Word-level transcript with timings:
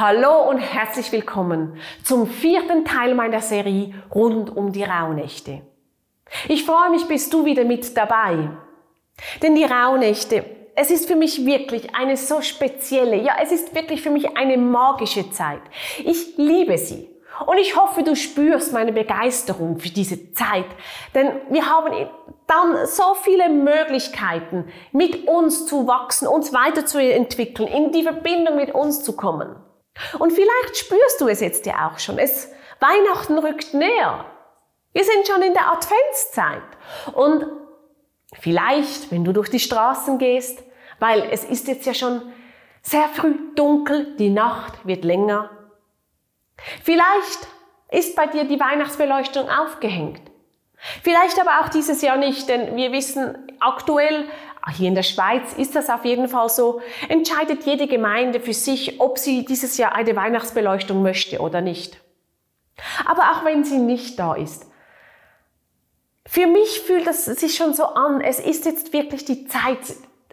Hallo 0.00 0.48
und 0.48 0.56
herzlich 0.56 1.12
willkommen 1.12 1.76
zum 2.02 2.26
vierten 2.26 2.86
Teil 2.86 3.14
meiner 3.14 3.42
Serie 3.42 3.92
rund 4.14 4.48
um 4.56 4.72
die 4.72 4.82
Rauhnächte. 4.82 5.60
Ich 6.48 6.64
freue 6.64 6.88
mich, 6.88 7.06
bist 7.06 7.34
du 7.34 7.44
wieder 7.44 7.64
mit 7.64 7.94
dabei. 7.98 8.48
Denn 9.42 9.54
die 9.56 9.64
Rauhnächte, 9.64 10.46
es 10.74 10.90
ist 10.90 11.06
für 11.06 11.16
mich 11.16 11.44
wirklich 11.44 11.94
eine 11.94 12.16
so 12.16 12.40
spezielle, 12.40 13.16
ja, 13.16 13.34
es 13.42 13.52
ist 13.52 13.74
wirklich 13.74 14.00
für 14.00 14.08
mich 14.08 14.38
eine 14.38 14.56
magische 14.56 15.30
Zeit. 15.32 15.60
Ich 16.02 16.34
liebe 16.38 16.78
sie. 16.78 17.10
Und 17.44 17.58
ich 17.58 17.76
hoffe, 17.76 18.02
du 18.02 18.16
spürst 18.16 18.72
meine 18.72 18.94
Begeisterung 18.94 19.80
für 19.80 19.90
diese 19.90 20.32
Zeit. 20.32 20.64
Denn 21.14 21.30
wir 21.50 21.66
haben 21.66 22.08
dann 22.46 22.86
so 22.86 23.12
viele 23.20 23.50
Möglichkeiten, 23.50 24.64
mit 24.92 25.28
uns 25.28 25.66
zu 25.66 25.86
wachsen, 25.86 26.26
uns 26.26 26.54
weiterzuentwickeln, 26.54 27.68
in 27.68 27.92
die 27.92 28.02
Verbindung 28.02 28.56
mit 28.56 28.74
uns 28.74 29.04
zu 29.04 29.14
kommen. 29.14 29.56
Und 30.18 30.32
vielleicht 30.32 30.76
spürst 30.76 31.20
du 31.20 31.28
es 31.28 31.40
jetzt 31.40 31.66
ja 31.66 31.88
auch 31.88 31.98
schon. 31.98 32.18
Es, 32.18 32.50
Weihnachten 32.78 33.38
rückt 33.38 33.74
näher. 33.74 34.24
Wir 34.92 35.04
sind 35.04 35.26
schon 35.26 35.42
in 35.42 35.52
der 35.52 35.70
Adventszeit. 35.70 36.62
Und 37.12 37.46
vielleicht, 38.40 39.10
wenn 39.10 39.24
du 39.24 39.32
durch 39.32 39.50
die 39.50 39.60
Straßen 39.60 40.18
gehst, 40.18 40.62
weil 40.98 41.28
es 41.30 41.44
ist 41.44 41.68
jetzt 41.68 41.86
ja 41.86 41.94
schon 41.94 42.22
sehr 42.82 43.08
früh 43.08 43.34
dunkel, 43.54 44.16
die 44.16 44.30
Nacht 44.30 44.86
wird 44.86 45.04
länger. 45.04 45.50
Vielleicht 46.82 47.48
ist 47.90 48.16
bei 48.16 48.26
dir 48.26 48.44
die 48.44 48.60
Weihnachtsbeleuchtung 48.60 49.48
aufgehängt. 49.48 50.22
Vielleicht 51.02 51.38
aber 51.40 51.60
auch 51.60 51.68
dieses 51.68 52.00
Jahr 52.00 52.16
nicht, 52.16 52.48
denn 52.48 52.76
wir 52.76 52.92
wissen 52.92 53.52
aktuell, 53.60 54.26
hier 54.68 54.88
in 54.88 54.94
der 54.94 55.02
Schweiz 55.02 55.52
ist 55.54 55.74
das 55.74 55.88
auf 55.88 56.04
jeden 56.04 56.28
Fall 56.28 56.48
so, 56.48 56.80
entscheidet 57.08 57.64
jede 57.64 57.86
Gemeinde 57.86 58.40
für 58.40 58.52
sich, 58.52 59.00
ob 59.00 59.18
sie 59.18 59.44
dieses 59.44 59.78
Jahr 59.78 59.94
eine 59.94 60.14
Weihnachtsbeleuchtung 60.14 61.02
möchte 61.02 61.40
oder 61.40 61.60
nicht. 61.60 62.00
Aber 63.06 63.22
auch 63.32 63.44
wenn 63.44 63.64
sie 63.64 63.78
nicht 63.78 64.18
da 64.18 64.34
ist, 64.34 64.66
für 66.26 66.46
mich 66.46 66.82
fühlt 66.82 67.06
es 67.06 67.24
sich 67.24 67.56
schon 67.56 67.74
so 67.74 67.84
an, 67.84 68.20
es 68.20 68.38
ist 68.38 68.64
jetzt 68.64 68.92
wirklich 68.92 69.24
die 69.24 69.46
Zeit, 69.46 69.78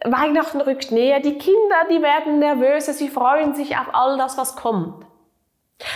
Weihnachten 0.04 0.62
rückt 0.62 0.92
näher, 0.92 1.20
die 1.20 1.38
Kinder, 1.38 1.76
die 1.90 2.02
werden 2.02 2.40
nervöser, 2.40 2.94
sie 2.94 3.10
freuen 3.10 3.56
sich 3.56 3.78
auf 3.78 3.94
all 3.94 4.18
das, 4.18 4.38
was 4.38 4.56
kommt. 4.56 5.06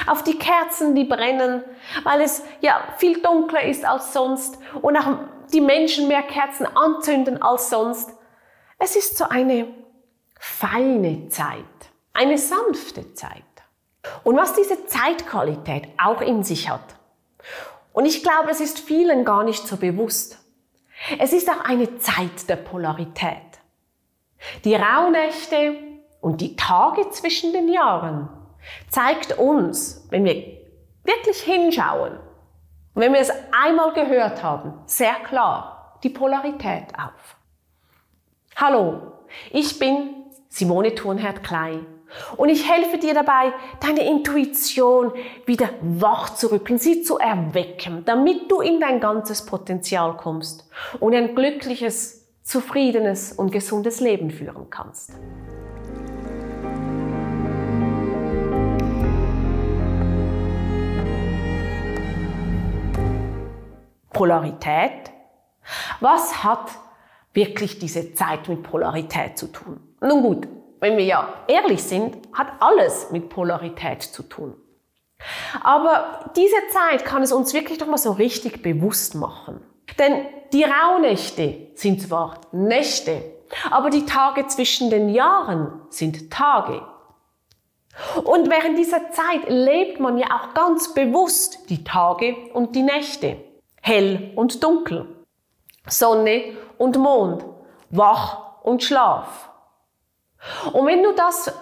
Auf 0.08 0.24
die 0.24 0.38
Kerzen, 0.38 0.96
die 0.96 1.06
brennen, 1.06 1.64
weil 2.04 2.22
es 2.22 2.44
ja 2.62 2.82
viel 2.98 3.22
dunkler 3.22 3.64
ist 3.64 3.84
als 3.86 4.14
sonst 4.14 4.58
und 4.82 4.96
auch 4.96 5.18
die 5.54 5.62
Menschen 5.62 6.08
mehr 6.08 6.24
Kerzen 6.24 6.66
anzünden 6.66 7.42
als 7.42 7.70
sonst. 7.70 8.12
Es 8.84 8.96
ist 8.96 9.18
so 9.18 9.26
eine 9.30 9.68
feine 10.40 11.30
Zeit, 11.30 11.66
eine 12.14 12.38
sanfte 12.38 13.14
Zeit. 13.14 13.44
Und 14.24 14.36
was 14.38 14.54
diese 14.54 14.86
Zeitqualität 14.88 15.88
auch 16.04 16.22
in 16.22 16.44
sich 16.44 16.70
hat. 16.70 16.96
Und 17.94 18.06
ich 18.06 18.24
glaube, 18.24 18.50
es 18.50 18.60
ist 18.60 18.80
vielen 18.80 19.24
gar 19.24 19.44
nicht 19.44 19.68
so 19.68 19.78
bewusst. 19.78 20.40
Es 21.20 21.34
ist 21.34 21.50
auch 21.50 21.64
eine 21.64 21.98
Zeit 22.00 22.50
der 22.50 22.56
Polarität. 22.56 23.60
Die 24.64 24.76
Rauhnächte 24.76 25.78
und 26.20 26.42
die 26.42 26.56
Tage 26.56 27.10
zwischen 27.12 27.54
den 27.54 27.70
Jahren 27.72 28.30
zeigt 28.90 29.38
uns, 29.38 30.08
wenn 30.10 30.26
wir 30.26 30.36
wirklich 31.04 31.42
hinschauen 31.42 32.18
wenn 32.94 33.14
wir 33.14 33.22
es 33.22 33.32
einmal 33.52 33.94
gehört 33.94 34.44
haben, 34.44 34.74
sehr 34.86 35.16
klar 35.24 36.00
die 36.04 36.10
Polarität 36.10 36.88
auf. 36.98 37.38
Hallo, 38.56 39.14
ich 39.50 39.80
bin 39.80 40.26
Simone 40.50 40.94
Thurnherd 40.94 41.42
Klein 41.42 41.86
und 42.36 42.50
ich 42.50 42.70
helfe 42.70 42.98
dir 42.98 43.14
dabei, 43.14 43.54
deine 43.80 44.06
Intuition 44.06 45.14
wieder 45.46 45.70
wach 45.82 46.36
zu 46.36 46.52
rücken, 46.52 46.78
sie 46.78 47.02
zu 47.02 47.18
erwecken, 47.18 48.04
damit 48.06 48.52
du 48.52 48.60
in 48.60 48.80
dein 48.80 49.00
ganzes 49.00 49.46
Potenzial 49.46 50.18
kommst 50.18 50.70
und 51.00 51.16
ein 51.16 51.34
glückliches, 51.34 52.28
zufriedenes 52.44 53.32
und 53.32 53.52
gesundes 53.52 54.00
Leben 54.02 54.30
führen 54.30 54.70
kannst. 54.70 55.14
Polarität. 64.10 65.10
Was 66.00 66.44
hat 66.44 66.70
wirklich 67.34 67.80
diese 67.80 68.14
Zeit 68.14 68.48
mit 68.48 68.64
Polarität 68.64 69.38
zu 69.38 69.48
tun? 69.48 69.80
Nun 70.02 70.22
gut, 70.22 70.48
wenn 70.80 70.98
wir 70.98 71.06
ja 71.06 71.34
ehrlich 71.48 71.84
sind, 71.84 72.18
hat 72.34 72.54
alles 72.60 73.12
mit 73.12 73.30
Polarität 73.30 74.02
zu 74.02 74.24
tun. 74.24 74.56
Aber 75.64 76.32
diese 76.36 76.56
Zeit 76.72 77.06
kann 77.06 77.22
es 77.22 77.32
uns 77.32 77.54
wirklich 77.54 77.80
noch 77.80 77.88
mal 77.88 77.98
so 77.98 78.12
richtig 78.12 78.64
bewusst 78.64 79.16
machen. 79.16 79.62
Denn 80.00 80.26
die 80.54 80.64
Rauhnächte 80.64 81.68
sind 81.76 82.02
zwar 82.02 82.42
Nächte, 82.52 83.22
aber 83.70 83.90
die 83.90 84.06
Tage 84.06 84.48
zwischen 84.48 84.90
den 84.90 85.10
Jahren 85.10 85.82
sind 85.90 86.32
Tage. 86.32 86.82
Und 88.24 88.50
während 88.50 88.78
dieser 88.78 89.12
Zeit 89.12 89.50
lebt 89.50 90.00
man 90.00 90.18
ja 90.18 90.28
auch 90.28 90.54
ganz 90.54 90.94
bewusst 90.94 91.70
die 91.70 91.84
Tage 91.84 92.36
und 92.54 92.76
die 92.76 92.84
Nächte 92.84 93.38
hell 93.82 94.32
und 94.36 94.64
dunkel, 94.64 95.26
Sonne 95.88 96.54
und 96.82 96.98
Mond, 96.98 97.46
wach 97.92 98.64
und 98.64 98.82
Schlaf. 98.82 99.52
Und 100.74 100.88
wenn 100.88 101.04
du 101.04 101.14
das 101.14 101.54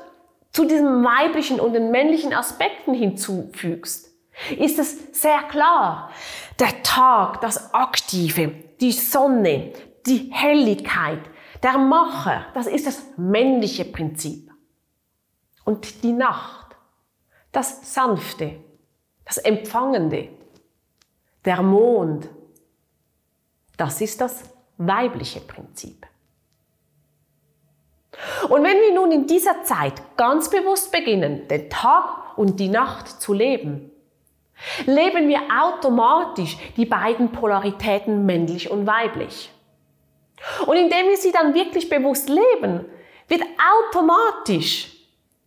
zu 0.53 0.63
diesen 0.63 1.03
weiblichen 1.03 1.59
und 1.59 1.73
den 1.73 1.91
männlichen 1.91 2.33
Aspekten 2.33 2.93
hinzufügst, 2.93 4.13
ist 4.57 4.79
es 4.79 5.21
sehr 5.21 5.43
klar. 5.43 6.11
Der 6.57 6.81
Tag, 6.83 7.41
das 7.41 7.73
Aktive, 7.73 8.47
die 8.79 8.93
Sonne, 8.93 9.73
die 10.05 10.31
Helligkeit, 10.31 11.19
der 11.63 11.77
Macher, 11.77 12.45
das 12.53 12.67
ist 12.67 12.87
das 12.87 13.03
männliche 13.17 13.83
Prinzip. 13.83 14.49
Und 15.65 16.01
die 16.01 16.13
Nacht, 16.13 16.77
das 17.51 17.93
Sanfte, 17.93 18.63
das 19.25 19.37
Empfangende, 19.37 20.29
der 21.43 21.61
Mond, 21.61 22.29
das 23.75 23.99
ist 23.99 24.21
das 24.21 24.43
weibliche 24.79 25.41
Prinzip. 25.41 26.07
Und 28.49 28.63
wenn 28.63 28.77
wir 28.77 28.93
nun 28.93 29.11
in 29.11 29.27
dieser 29.27 29.63
Zeit 29.63 30.01
ganz 30.17 30.49
bewusst 30.49 30.91
beginnen, 30.91 31.47
den 31.47 31.69
Tag 31.69 32.37
und 32.37 32.59
die 32.59 32.69
Nacht 32.69 33.21
zu 33.21 33.33
leben, 33.33 33.91
leben 34.85 35.27
wir 35.27 35.41
automatisch 35.61 36.57
die 36.75 36.85
beiden 36.85 37.31
Polaritäten 37.31 38.25
männlich 38.25 38.71
und 38.71 38.87
weiblich. 38.87 39.51
Und 40.65 40.77
indem 40.77 41.07
wir 41.07 41.17
sie 41.17 41.31
dann 41.31 41.53
wirklich 41.53 41.89
bewusst 41.89 42.29
leben, 42.29 42.85
wird 43.27 43.43
automatisch 43.77 44.95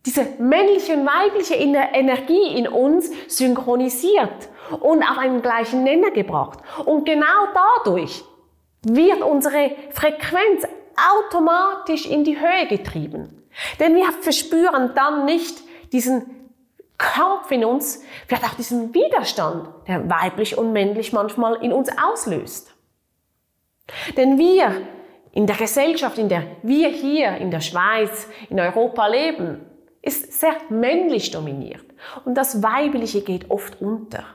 diese 0.05 0.25
männliche 0.39 0.93
und 0.93 1.05
weibliche 1.05 1.55
Energie 1.55 2.57
in 2.57 2.67
uns 2.67 3.09
synchronisiert 3.27 4.49
und 4.79 5.03
auf 5.03 5.17
einen 5.17 5.41
gleichen 5.41 5.83
Nenner 5.83 6.11
gebracht. 6.11 6.59
Und 6.85 7.05
genau 7.05 7.47
dadurch 7.83 8.23
wird 8.83 9.21
unsere 9.21 9.71
Frequenz 9.91 10.65
automatisch 10.95 12.05
in 12.05 12.23
die 12.23 12.39
Höhe 12.39 12.67
getrieben. 12.67 13.43
Denn 13.79 13.95
wir 13.95 14.11
verspüren 14.11 14.91
dann 14.95 15.25
nicht 15.25 15.61
diesen 15.91 16.43
Kampf 16.97 17.51
in 17.51 17.65
uns, 17.65 18.03
vielleicht 18.27 18.45
auch 18.45 18.53
diesen 18.55 18.93
Widerstand, 18.93 19.67
der 19.87 20.09
weiblich 20.09 20.57
und 20.57 20.73
männlich 20.73 21.13
manchmal 21.13 21.55
in 21.63 21.73
uns 21.73 21.89
auslöst. 21.97 22.73
Denn 24.15 24.37
wir 24.37 24.87
in 25.31 25.47
der 25.47 25.55
Gesellschaft, 25.55 26.17
in 26.17 26.29
der 26.29 26.43
wir 26.61 26.89
hier 26.89 27.37
in 27.37 27.51
der 27.51 27.61
Schweiz, 27.61 28.27
in 28.49 28.59
Europa 28.59 29.07
leben, 29.07 29.65
ist 30.01 30.39
sehr 30.39 30.55
männlich 30.69 31.31
dominiert 31.31 31.85
und 32.25 32.35
das 32.35 32.61
Weibliche 32.61 33.21
geht 33.21 33.49
oft 33.49 33.81
unter. 33.81 34.25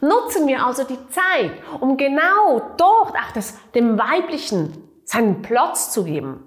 Nutzen 0.00 0.46
wir 0.46 0.64
also 0.64 0.84
die 0.84 0.98
Zeit, 1.08 1.52
um 1.80 1.96
genau 1.96 2.60
dort 2.76 3.14
auch 3.14 3.32
das, 3.34 3.58
dem 3.74 3.98
Weiblichen 3.98 4.72
seinen 5.04 5.42
Platz 5.42 5.92
zu 5.92 6.04
geben 6.04 6.42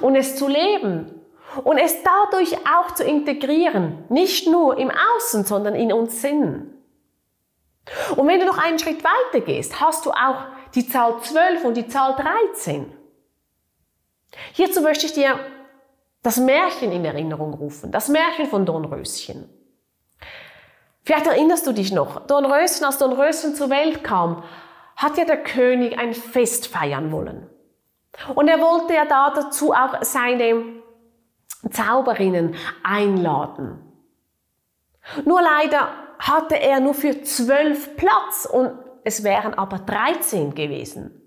und 0.00 0.16
es 0.16 0.36
zu 0.36 0.48
leben 0.48 1.20
und 1.62 1.78
es 1.78 1.96
dadurch 2.02 2.56
auch 2.66 2.94
zu 2.94 3.04
integrieren, 3.04 4.04
nicht 4.08 4.48
nur 4.48 4.76
im 4.78 4.90
Außen, 4.90 5.44
sondern 5.44 5.74
in 5.74 5.92
uns 5.92 6.20
Sinnen. 6.20 6.70
Und 8.16 8.26
wenn 8.26 8.40
du 8.40 8.46
noch 8.46 8.58
einen 8.58 8.78
Schritt 8.78 9.04
weiter 9.04 9.44
gehst, 9.44 9.80
hast 9.80 10.06
du 10.06 10.10
auch 10.10 10.46
die 10.74 10.88
Zahl 10.88 11.20
12 11.20 11.64
und 11.64 11.76
die 11.76 11.86
Zahl 11.86 12.16
13. 12.16 12.92
Hierzu 14.52 14.80
möchte 14.80 15.06
ich 15.06 15.12
dir 15.12 15.38
das 16.22 16.38
Märchen 16.38 16.90
in 16.90 17.04
Erinnerung 17.04 17.54
rufen, 17.54 17.92
das 17.92 18.08
Märchen 18.08 18.46
von 18.46 18.66
Dornröschen. 18.66 19.48
Vielleicht 21.04 21.26
erinnerst 21.26 21.66
du 21.66 21.72
dich 21.72 21.92
noch, 21.92 22.26
Dornröschen, 22.26 22.84
als 22.84 22.98
Dornröschen 22.98 23.54
zur 23.54 23.68
Welt 23.68 24.02
kam, 24.02 24.42
hat 24.96 25.18
ja 25.18 25.24
der 25.24 25.42
König 25.42 25.98
ein 25.98 26.14
Fest 26.14 26.68
feiern 26.68 27.12
wollen. 27.12 27.48
Und 28.34 28.48
er 28.48 28.60
wollte 28.60 28.94
ja 28.94 29.04
da 29.04 29.30
dazu 29.30 29.72
auch 29.72 30.02
seine 30.02 30.62
Zauberinnen 31.70 32.54
einladen. 32.82 33.80
Nur 35.24 35.42
leider 35.42 35.88
hatte 36.18 36.58
er 36.58 36.80
nur 36.80 36.94
für 36.94 37.22
zwölf 37.22 37.96
Platz 37.96 38.48
und 38.50 38.72
es 39.02 39.24
wären 39.24 39.52
aber 39.54 39.78
13 39.80 40.54
gewesen. 40.54 41.20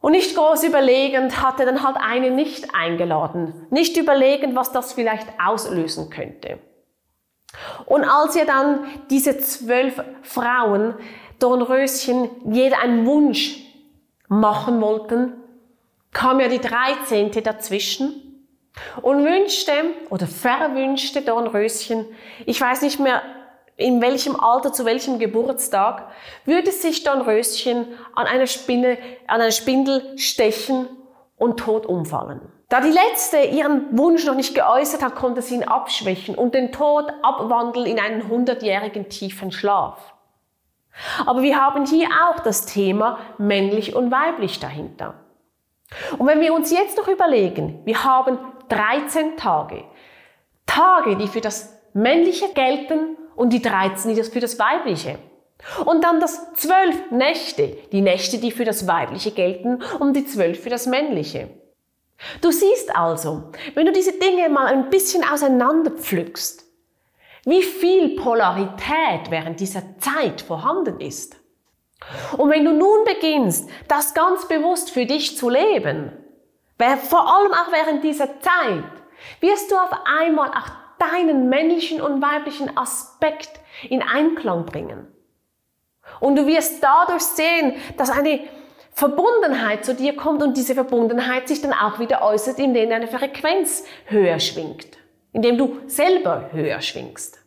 Und 0.00 0.12
nicht 0.12 0.36
groß 0.36 0.64
überlegend 0.64 1.42
hat 1.42 1.60
er 1.60 1.66
dann 1.66 1.84
halt 1.84 1.96
eine 1.96 2.30
nicht 2.30 2.74
eingeladen. 2.74 3.66
Nicht 3.70 3.96
überlegend, 3.96 4.56
was 4.56 4.72
das 4.72 4.92
vielleicht 4.92 5.28
auslösen 5.40 6.10
könnte. 6.10 6.58
Und 7.86 8.04
als 8.04 8.36
ihr 8.36 8.44
dann 8.44 8.84
diese 9.10 9.38
zwölf 9.38 10.02
Frauen, 10.22 10.94
Dornröschen, 11.38 12.30
jeder 12.52 12.80
einen 12.80 13.06
Wunsch 13.06 13.58
machen 14.28 14.80
wollten, 14.80 15.34
kam 16.12 16.40
ja 16.40 16.48
die 16.48 16.60
13. 16.60 17.30
dazwischen 17.42 18.46
und 19.02 19.24
wünschte 19.24 19.72
oder 20.10 20.26
verwünschte 20.26 21.22
Dornröschen, 21.22 22.06
ich 22.44 22.60
weiß 22.60 22.82
nicht 22.82 22.98
mehr 22.98 23.22
in 23.76 24.02
welchem 24.02 24.38
Alter, 24.38 24.72
zu 24.72 24.84
welchem 24.84 25.20
Geburtstag, 25.20 26.10
würde 26.44 26.72
sich 26.72 27.04
Dornröschen 27.04 27.86
an 28.14 28.26
einer 28.26 28.48
Spinne, 28.48 28.98
an 29.28 29.40
einer 29.40 29.52
Spindel 29.52 30.18
stechen 30.18 30.88
und 31.36 31.60
tot 31.60 31.86
umfallen. 31.86 32.40
Da 32.68 32.82
die 32.82 32.90
letzte 32.90 33.38
ihren 33.38 33.96
Wunsch 33.96 34.26
noch 34.26 34.34
nicht 34.34 34.54
geäußert 34.54 35.02
hat, 35.02 35.14
konnte 35.14 35.40
sie 35.40 35.54
ihn 35.54 35.64
abschwächen 35.64 36.34
und 36.34 36.54
den 36.54 36.70
Tod 36.70 37.10
abwandeln 37.22 37.86
in 37.86 37.98
einen 37.98 38.28
hundertjährigen 38.28 39.08
tiefen 39.08 39.52
Schlaf. 39.52 40.14
Aber 41.24 41.42
wir 41.42 41.58
haben 41.58 41.86
hier 41.86 42.08
auch 42.26 42.40
das 42.40 42.66
Thema 42.66 43.18
männlich 43.38 43.96
und 43.96 44.10
weiblich 44.10 44.60
dahinter. 44.60 45.14
Und 46.18 46.26
wenn 46.26 46.40
wir 46.40 46.52
uns 46.52 46.70
jetzt 46.70 46.98
noch 46.98 47.08
überlegen, 47.08 47.80
wir 47.86 48.04
haben 48.04 48.38
13 48.68 49.38
Tage. 49.38 49.84
Tage, 50.66 51.16
die 51.16 51.28
für 51.28 51.40
das 51.40 51.74
Männliche 51.94 52.48
gelten 52.52 53.16
und 53.34 53.54
die 53.54 53.62
13, 53.62 54.14
die 54.14 54.22
für 54.24 54.40
das 54.40 54.58
Weibliche. 54.58 55.18
Und 55.86 56.04
dann 56.04 56.20
das 56.20 56.52
12 56.54 57.12
Nächte, 57.12 57.78
die 57.90 58.02
Nächte, 58.02 58.38
die 58.38 58.50
für 58.50 58.66
das 58.66 58.86
Weibliche 58.86 59.30
gelten 59.30 59.82
und 59.98 60.14
die 60.14 60.26
12 60.26 60.62
für 60.62 60.70
das 60.70 60.86
Männliche. 60.86 61.48
Du 62.40 62.50
siehst 62.50 62.94
also, 62.96 63.50
wenn 63.74 63.86
du 63.86 63.92
diese 63.92 64.18
Dinge 64.18 64.48
mal 64.48 64.66
ein 64.66 64.90
bisschen 64.90 65.24
auseinander 65.24 65.92
pflückst, 65.92 66.64
wie 67.44 67.62
viel 67.62 68.16
Polarität 68.16 69.30
während 69.30 69.60
dieser 69.60 69.82
Zeit 69.98 70.40
vorhanden 70.40 71.00
ist. 71.00 71.36
Und 72.36 72.50
wenn 72.50 72.64
du 72.64 72.72
nun 72.72 73.04
beginnst, 73.04 73.68
das 73.88 74.14
ganz 74.14 74.46
bewusst 74.46 74.90
für 74.90 75.06
dich 75.06 75.36
zu 75.36 75.48
leben, 75.48 76.12
vor 77.08 77.34
allem 77.34 77.52
auch 77.52 77.72
während 77.72 78.04
dieser 78.04 78.40
Zeit, 78.40 78.84
wirst 79.40 79.70
du 79.70 79.76
auf 79.76 79.90
einmal 80.04 80.50
auch 80.50 80.70
deinen 80.98 81.48
männlichen 81.48 82.00
und 82.00 82.22
weiblichen 82.22 82.76
Aspekt 82.76 83.50
in 83.88 84.02
Einklang 84.02 84.66
bringen. 84.66 85.06
Und 86.20 86.36
du 86.36 86.46
wirst 86.46 86.82
dadurch 86.82 87.22
sehen, 87.22 87.74
dass 87.96 88.10
eine 88.10 88.40
Verbundenheit 88.98 89.84
zu 89.84 89.94
dir 89.94 90.16
kommt 90.16 90.42
und 90.42 90.56
diese 90.56 90.74
Verbundenheit 90.74 91.46
sich 91.46 91.62
dann 91.62 91.72
auch 91.72 92.00
wieder 92.00 92.20
äußert, 92.20 92.58
indem 92.58 92.90
deine 92.90 93.06
Frequenz 93.06 93.84
höher 94.06 94.40
schwingt, 94.40 94.98
indem 95.32 95.56
du 95.56 95.78
selber 95.86 96.50
höher 96.50 96.80
schwingst. 96.80 97.38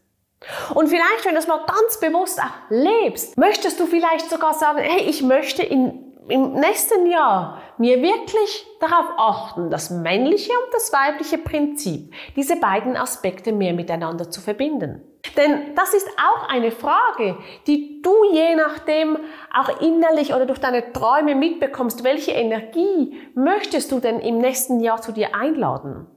Und 0.74 0.88
vielleicht, 0.88 1.25
wenn 1.25 1.33
du 1.33 1.39
es 1.39 1.48
mal 1.48 1.65
ganz 1.65 2.00
bewusst 2.00 2.39
auch 2.39 2.69
lebst, 2.69 3.38
möchtest 3.38 3.81
du 3.81 3.86
vielleicht 3.86 4.30
sogar 4.30 4.53
sagen, 4.53 4.80
hey, 4.80 5.01
ich 5.09 5.24
möchte 5.24 5.62
in 5.62 6.07
im 6.30 6.53
nächsten 6.53 7.07
Jahr 7.07 7.62
mir 7.77 8.01
wirklich 8.01 8.65
darauf 8.80 9.07
achten, 9.18 9.69
das 9.69 9.89
männliche 9.89 10.51
und 10.51 10.74
das 10.74 10.94
weibliche 10.94 11.38
Prinzip, 11.38 12.13
diese 12.38 12.56
beiden 12.56 12.95
Aspekte 12.95 13.51
mehr 13.51 13.74
miteinander 13.74 14.30
zu 14.30 14.39
verbinden. 14.39 15.01
Denn 15.38 15.76
das 15.76 15.94
ist 15.94 16.08
auch 16.18 16.50
eine 16.50 16.72
Frage, 16.72 17.38
die 17.68 18.02
du 18.02 18.12
je 18.34 18.56
nachdem 18.56 19.18
auch 19.54 19.82
innerlich 19.82 20.34
oder 20.34 20.46
durch 20.46 20.60
deine 20.60 20.92
Träume 20.94 21.36
mitbekommst. 21.36 22.04
Welche 22.04 22.32
Energie 22.32 23.20
möchtest 23.36 23.92
du 23.92 24.00
denn 24.00 24.20
im 24.20 24.40
nächsten 24.40 24.80
Jahr 24.80 25.02
zu 25.02 25.12
dir 25.12 25.36
einladen? 25.36 26.08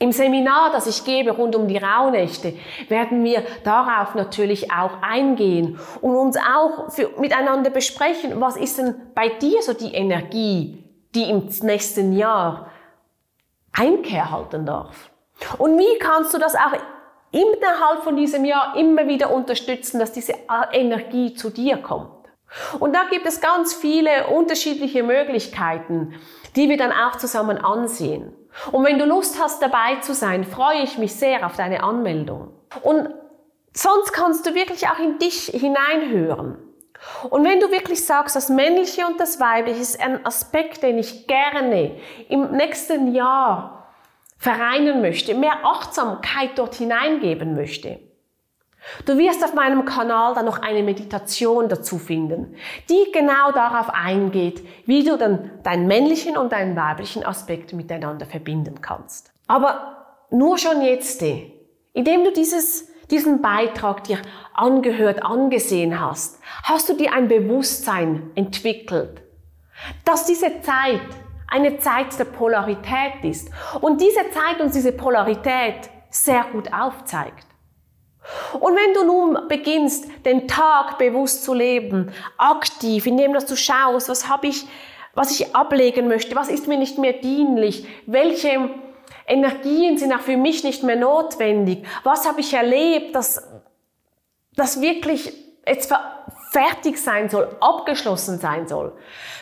Im 0.00 0.10
Seminar, 0.10 0.70
das 0.72 0.88
ich 0.88 1.04
gebe 1.04 1.30
rund 1.30 1.54
um 1.54 1.68
die 1.68 1.78
Rauhnächte, 1.78 2.54
werden 2.88 3.22
wir 3.22 3.44
darauf 3.62 4.16
natürlich 4.16 4.72
auch 4.72 5.02
eingehen 5.02 5.78
und 6.00 6.16
uns 6.16 6.36
auch 6.36 6.90
für, 6.90 7.10
miteinander 7.18 7.70
besprechen, 7.70 8.40
was 8.40 8.56
ist 8.56 8.78
denn 8.78 8.94
bei 9.14 9.28
dir 9.28 9.62
so 9.62 9.72
die 9.72 9.94
Energie, 9.94 10.84
die 11.14 11.30
im 11.30 11.48
nächsten 11.62 12.12
Jahr 12.12 12.70
Einkehr 13.72 14.30
halten 14.32 14.66
darf. 14.66 15.10
Und 15.58 15.78
wie 15.78 15.98
kannst 15.98 16.34
du 16.34 16.38
das 16.38 16.54
auch 16.54 16.72
innerhalb 17.34 18.04
von 18.04 18.16
diesem 18.16 18.44
Jahr 18.44 18.76
immer 18.76 19.08
wieder 19.08 19.32
unterstützen, 19.32 19.98
dass 19.98 20.12
diese 20.12 20.34
Energie 20.72 21.34
zu 21.34 21.50
dir 21.50 21.78
kommt? 21.78 22.10
Und 22.78 22.94
da 22.94 23.02
gibt 23.10 23.26
es 23.26 23.40
ganz 23.40 23.74
viele 23.74 24.28
unterschiedliche 24.28 25.02
Möglichkeiten, 25.02 26.14
die 26.54 26.68
wir 26.68 26.76
dann 26.76 26.92
auch 26.92 27.16
zusammen 27.16 27.58
ansehen. 27.58 28.32
Und 28.70 28.84
wenn 28.84 28.98
du 28.98 29.04
Lust 29.04 29.42
hast, 29.42 29.60
dabei 29.60 29.96
zu 30.00 30.14
sein, 30.14 30.44
freue 30.44 30.82
ich 30.82 30.96
mich 30.96 31.14
sehr 31.14 31.44
auf 31.44 31.56
deine 31.56 31.82
Anmeldung. 31.82 32.52
Und 32.82 33.12
sonst 33.72 34.12
kannst 34.12 34.46
du 34.46 34.54
wirklich 34.54 34.86
auch 34.88 35.00
in 35.00 35.18
dich 35.18 35.46
hineinhören. 35.46 36.58
Und 37.28 37.44
wenn 37.44 37.58
du 37.58 37.72
wirklich 37.72 38.06
sagst, 38.06 38.36
das 38.36 38.48
Männliche 38.48 39.04
und 39.06 39.18
das 39.18 39.40
Weibliche 39.40 39.80
ist 39.80 40.00
ein 40.00 40.24
Aspekt, 40.24 40.84
den 40.84 40.98
ich 40.98 41.26
gerne 41.26 41.96
im 42.28 42.52
nächsten 42.52 43.12
Jahr 43.12 43.83
vereinen 44.44 45.00
möchte, 45.00 45.34
mehr 45.34 45.64
Achtsamkeit 45.64 46.50
dort 46.56 46.74
hineingeben 46.74 47.54
möchte, 47.54 47.98
Du 49.06 49.16
wirst 49.16 49.42
auf 49.42 49.54
meinem 49.54 49.86
Kanal 49.86 50.34
dann 50.34 50.44
noch 50.44 50.60
eine 50.60 50.82
Meditation 50.82 51.70
dazu 51.70 51.96
finden, 51.96 52.54
die 52.90 53.10
genau 53.12 53.50
darauf 53.50 53.88
eingeht, 53.88 54.62
wie 54.84 55.02
du 55.02 55.16
dann 55.16 55.50
deinen 55.62 55.86
männlichen 55.86 56.36
und 56.36 56.52
deinen 56.52 56.76
weiblichen 56.76 57.24
Aspekt 57.24 57.72
miteinander 57.72 58.26
verbinden 58.26 58.82
kannst. 58.82 59.32
Aber 59.46 60.18
nur 60.30 60.58
schon 60.58 60.82
jetzt, 60.82 61.22
indem 61.94 62.24
du 62.24 62.32
dieses, 62.32 62.90
diesen 63.10 63.40
Beitrag 63.40 64.04
dir 64.04 64.18
angehört, 64.52 65.22
angesehen 65.22 65.98
hast, 65.98 66.38
hast 66.62 66.86
du 66.90 66.92
dir 66.94 67.14
ein 67.14 67.28
Bewusstsein 67.28 68.32
entwickelt, 68.34 69.22
dass 70.04 70.26
diese 70.26 70.60
Zeit 70.60 71.00
eine 71.54 71.78
Zeit 71.78 72.18
der 72.18 72.24
Polarität 72.24 73.22
ist 73.22 73.48
und 73.80 74.00
diese 74.00 74.28
Zeit 74.30 74.60
uns 74.60 74.72
diese 74.72 74.90
Polarität 74.90 75.88
sehr 76.10 76.44
gut 76.52 76.72
aufzeigt. 76.72 77.46
Und 78.58 78.74
wenn 78.74 78.94
du 78.94 79.04
nun 79.04 79.48
beginnst, 79.48 80.08
den 80.24 80.48
Tag 80.48 80.98
bewusst 80.98 81.44
zu 81.44 81.54
leben, 81.54 82.10
aktiv, 82.38 83.06
indem 83.06 83.34
dass 83.34 83.46
du 83.46 83.56
schaust, 83.56 84.08
was 84.08 84.28
habe 84.28 84.48
ich, 84.48 84.66
was 85.14 85.38
ich 85.38 85.54
ablegen 85.54 86.08
möchte, 86.08 86.34
was 86.34 86.48
ist 86.48 86.66
mir 86.66 86.78
nicht 86.78 86.98
mehr 86.98 87.12
dienlich, 87.12 87.86
welche 88.06 88.70
Energien 89.26 89.96
sind 89.96 90.12
auch 90.12 90.20
für 90.20 90.36
mich 90.36 90.64
nicht 90.64 90.82
mehr 90.82 90.96
notwendig, 90.96 91.86
was 92.02 92.26
habe 92.26 92.40
ich 92.40 92.52
erlebt, 92.52 93.14
dass 93.14 93.48
das 94.56 94.80
wirklich 94.80 95.32
jetzt 95.66 95.92
fertig 96.54 96.98
sein 96.98 97.28
soll, 97.28 97.48
abgeschlossen 97.60 98.38
sein 98.38 98.68
soll. 98.68 98.92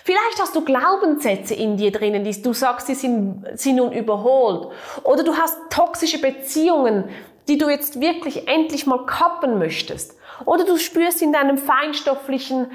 Vielleicht 0.02 0.40
hast 0.40 0.56
du 0.56 0.64
Glaubenssätze 0.64 1.54
in 1.54 1.76
dir 1.76 1.92
drinnen, 1.92 2.24
die 2.24 2.42
du 2.42 2.54
sagst, 2.54 2.86
sie 2.86 2.94
sind, 2.94 3.44
sind 3.54 3.76
nun 3.76 3.92
überholt. 3.92 4.68
Oder 5.04 5.22
du 5.22 5.36
hast 5.36 5.58
toxische 5.68 6.20
Beziehungen, 6.20 7.10
die 7.48 7.58
du 7.58 7.68
jetzt 7.68 8.00
wirklich 8.00 8.48
endlich 8.48 8.86
mal 8.86 9.04
kappen 9.04 9.58
möchtest. 9.58 10.16
Oder 10.46 10.64
du 10.64 10.78
spürst 10.78 11.20
in 11.20 11.34
deinem 11.34 11.58
feinstofflichen 11.58 12.70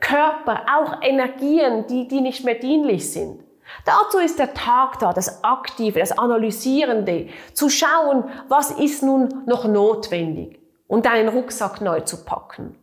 Körper 0.00 0.66
auch 0.76 1.00
Energien, 1.02 1.86
die, 1.86 2.06
die 2.06 2.20
nicht 2.20 2.44
mehr 2.44 2.56
dienlich 2.56 3.10
sind. 3.10 3.40
Dazu 3.86 4.18
ist 4.18 4.38
der 4.38 4.52
Tag 4.52 4.98
da, 4.98 5.14
das 5.14 5.42
Aktive, 5.42 6.00
das 6.00 6.16
Analysierende, 6.16 7.28
zu 7.54 7.70
schauen, 7.70 8.24
was 8.48 8.70
ist 8.70 9.02
nun 9.02 9.44
noch 9.46 9.64
notwendig 9.64 10.60
und 10.86 11.06
deinen 11.06 11.28
Rucksack 11.28 11.80
neu 11.80 12.00
zu 12.00 12.24
packen. 12.24 12.76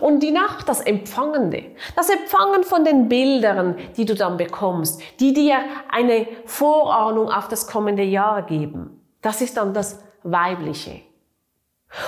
Und 0.00 0.20
die 0.20 0.32
Nacht, 0.32 0.68
das 0.68 0.80
Empfangende, 0.80 1.76
das 1.94 2.10
Empfangen 2.10 2.64
von 2.64 2.84
den 2.84 3.08
Bildern, 3.08 3.76
die 3.96 4.04
du 4.04 4.14
dann 4.14 4.36
bekommst, 4.36 5.00
die 5.20 5.32
dir 5.32 5.58
eine 5.88 6.26
Vorahnung 6.44 7.30
auf 7.30 7.48
das 7.48 7.68
kommende 7.68 8.02
Jahr 8.02 8.42
geben. 8.42 9.00
Das 9.22 9.40
ist 9.40 9.56
dann 9.56 9.72
das 9.72 10.02
weibliche. 10.24 11.02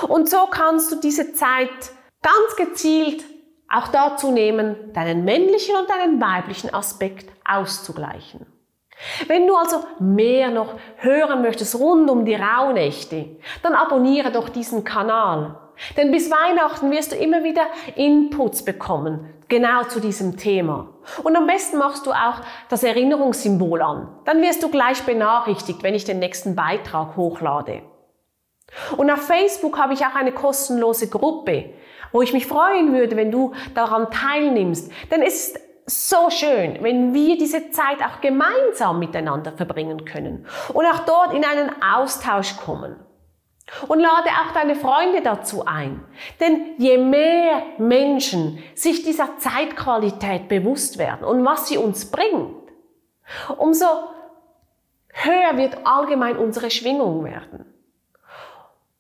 Und 0.09 0.29
so 0.29 0.47
kannst 0.51 0.91
du 0.91 0.97
diese 0.97 1.35
Zeit 1.35 1.71
ganz 2.23 2.57
gezielt 2.57 3.25
auch 3.69 3.89
dazu 3.89 4.31
nehmen, 4.31 4.93
deinen 4.93 5.25
männlichen 5.25 5.75
und 5.77 5.89
deinen 5.89 6.21
weiblichen 6.21 6.73
Aspekt 6.75 7.31
auszugleichen. 7.45 8.47
Wenn 9.27 9.47
du 9.47 9.57
also 9.57 9.85
mehr 9.99 10.51
noch 10.51 10.75
hören 10.97 11.43
möchtest 11.43 11.79
rund 11.79 12.09
um 12.11 12.25
die 12.25 12.35
Rauhnächte, 12.35 13.37
dann 13.63 13.75
abonniere 13.75 14.31
doch 14.31 14.49
diesen 14.49 14.85
Kanal. 14.85 15.57
Denn 15.97 16.11
bis 16.11 16.31
Weihnachten 16.31 16.91
wirst 16.91 17.13
du 17.13 17.17
immer 17.17 17.43
wieder 17.45 17.63
Inputs 17.97 18.65
bekommen, 18.65 19.33
genau 19.49 19.85
zu 19.85 20.01
diesem 20.01 20.37
Thema. 20.37 20.89
Und 21.23 21.37
am 21.37 21.47
besten 21.47 21.79
machst 21.79 22.07
du 22.07 22.13
auch 22.13 22.41
das 22.69 22.85
Erinnerungssymbol 22.85 23.83
an. 23.83 24.09
Dann 24.25 24.41
wirst 24.43 24.63
du 24.63 24.71
gleich 24.71 25.03
benachrichtigt, 25.03 25.83
wenn 25.83 25.95
ich 25.95 26.05
den 26.05 26.19
nächsten 26.19 26.55
Beitrag 26.55 27.17
hochlade. 27.17 27.83
Und 28.97 29.11
auf 29.11 29.23
Facebook 29.23 29.79
habe 29.79 29.95
ich 29.95 30.07
auch 30.07 30.15
eine 30.15 30.33
kostenlose 30.33 31.09
Gruppe, 31.09 31.71
wo 32.13 32.23
ich 32.23 32.33
mich 32.33 32.47
freuen 32.47 32.93
würde, 32.93 33.17
wenn 33.17 33.31
du 33.31 33.53
daran 33.75 34.11
teilnimmst. 34.11 34.93
Denn 35.11 35.23
es 35.23 35.49
ist 35.49 35.61
so 35.87 36.31
schön, 36.31 36.83
wenn 36.83 37.13
wir 37.13 37.37
diese 37.37 37.71
Zeit 37.71 38.01
auch 38.03 38.21
gemeinsam 38.21 38.99
miteinander 38.99 39.53
verbringen 39.53 40.05
können 40.05 40.47
und 40.73 40.87
auch 40.87 41.01
dort 41.01 41.35
in 41.35 41.45
einen 41.45 41.71
Austausch 41.83 42.57
kommen. 42.57 42.97
Und 43.89 44.01
lade 44.01 44.29
auch 44.29 44.53
deine 44.53 44.75
Freunde 44.75 45.23
dazu 45.23 45.65
ein. 45.65 46.05
Denn 46.41 46.75
je 46.79 46.99
mehr 46.99 47.63
Menschen 47.79 48.63
sich 48.75 49.03
dieser 49.03 49.39
Zeitqualität 49.39 50.49
bewusst 50.49 50.99
werden 50.99 51.25
und 51.25 51.45
was 51.45 51.69
sie 51.69 51.79
uns 51.79 52.11
bringt, 52.11 52.71
umso 53.57 53.87
höher 55.13 55.57
wird 55.57 55.79
allgemein 55.87 56.37
unsere 56.37 56.71
Schwingung 56.71 57.25
werden. 57.25 57.73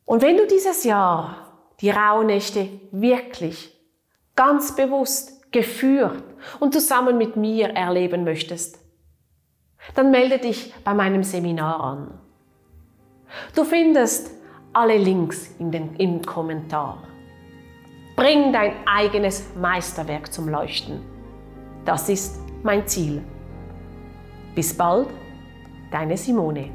Und 0.05 0.23
wenn 0.23 0.37
du 0.37 0.47
dieses 0.47 0.85
Jahr 0.85 1.53
die 1.81 1.91
Rauhnächte 1.91 2.69
wirklich 2.93 3.79
ganz 4.37 4.75
bewusst 4.75 5.42
geführt 5.52 6.23
und 6.61 6.73
zusammen 6.73 7.18
mit 7.18 7.37
mir 7.37 7.68
erleben 7.68 8.25
möchtest, 8.25 8.78
dann 9.94 10.11
melde 10.11 10.38
dich 10.38 10.73
bei 10.85 10.94
meinem 10.94 11.23
Seminar 11.23 11.80
an. 11.80 12.18
Du 13.54 13.64
findest 13.64 14.30
alle 14.73 14.97
Links 14.97 15.54
in 15.59 15.71
den, 15.71 15.94
im 15.97 16.23
Kommentar. 16.23 17.02
Bring 18.16 18.52
dein 18.52 18.75
eigenes 18.87 19.54
Meisterwerk 19.56 20.32
zum 20.32 20.49
Leuchten. 20.49 21.00
Das 21.85 22.09
ist 22.09 22.40
mein 22.62 22.87
Ziel. 22.87 23.23
Bis 24.54 24.76
bald, 24.76 25.09
deine 25.90 26.16
Simone. 26.16 26.71